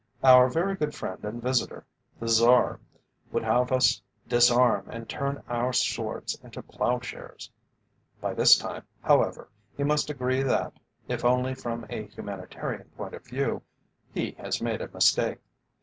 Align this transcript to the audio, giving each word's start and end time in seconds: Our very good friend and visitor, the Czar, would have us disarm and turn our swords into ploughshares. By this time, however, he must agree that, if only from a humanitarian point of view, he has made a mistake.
Our 0.23 0.49
very 0.49 0.73
good 0.73 0.95
friend 0.95 1.23
and 1.23 1.39
visitor, 1.43 1.85
the 2.19 2.27
Czar, 2.27 2.79
would 3.31 3.43
have 3.43 3.71
us 3.71 4.01
disarm 4.27 4.89
and 4.89 5.07
turn 5.07 5.43
our 5.47 5.73
swords 5.73 6.33
into 6.41 6.63
ploughshares. 6.63 7.51
By 8.19 8.33
this 8.33 8.57
time, 8.57 8.87
however, 9.03 9.49
he 9.77 9.83
must 9.83 10.09
agree 10.09 10.41
that, 10.41 10.73
if 11.07 11.23
only 11.23 11.53
from 11.53 11.85
a 11.87 12.07
humanitarian 12.07 12.89
point 12.97 13.13
of 13.13 13.27
view, 13.27 13.61
he 14.11 14.31
has 14.39 14.59
made 14.59 14.81
a 14.81 14.87
mistake. 14.87 15.37